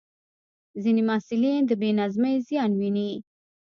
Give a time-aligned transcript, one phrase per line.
[0.81, 3.11] ځینې محصلین د بې نظمۍ زیان ویني.